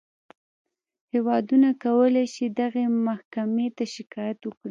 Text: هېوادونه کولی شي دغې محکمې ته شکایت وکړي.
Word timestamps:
هېوادونه 1.13 1.69
کولی 1.83 2.25
شي 2.33 2.45
دغې 2.59 2.85
محکمې 3.07 3.67
ته 3.77 3.83
شکایت 3.95 4.39
وکړي. 4.43 4.59